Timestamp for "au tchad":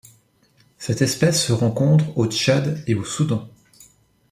2.17-2.81